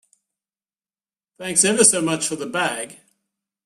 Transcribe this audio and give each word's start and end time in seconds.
Thanks 1.37 1.63
ever 1.63 1.83
so 1.83 2.01
much 2.01 2.25
for 2.27 2.35
the 2.35 2.47
bag. 2.47 3.01